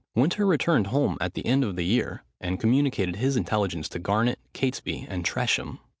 Winter 0.15 0.47
returned 0.47 0.87
home 0.87 1.15
at 1.21 1.35
the 1.35 1.45
end 1.45 1.63
of 1.63 1.75
the 1.75 1.83
year, 1.85 2.23
and 2.39 2.59
communicated 2.59 3.17
his 3.17 3.37
intelligence 3.37 3.87
to 3.89 3.99
Garnet, 3.99 4.39
Catesby, 4.51 5.05
and 5.07 5.23
Tresham. 5.23 5.77